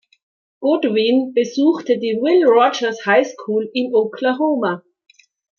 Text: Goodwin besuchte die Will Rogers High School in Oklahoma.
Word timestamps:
Goodwin 0.63 1.31
besuchte 1.35 1.99
die 1.99 2.17
Will 2.19 2.43
Rogers 2.47 3.05
High 3.05 3.27
School 3.27 3.69
in 3.71 3.93
Oklahoma. 3.93 4.81